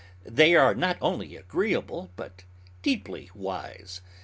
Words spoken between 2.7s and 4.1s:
deeply wise.